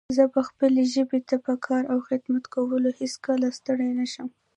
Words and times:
زه 0.17 0.23
به 0.33 0.41
خپلې 0.49 0.83
ژبې 0.93 1.19
ته 1.29 1.35
په 1.45 1.53
کار 1.65 1.83
او 1.93 1.99
خدمت 2.09 2.43
کولو 2.53 2.89
هيڅکله 2.99 3.47
ستړی 3.57 3.89
نه 3.99 4.05
شم 4.13 4.27